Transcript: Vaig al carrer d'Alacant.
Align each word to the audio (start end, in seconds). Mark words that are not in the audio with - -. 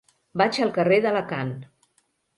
Vaig 0.41 0.59
al 0.65 0.71
carrer 0.79 0.97
d'Alacant. 1.05 1.55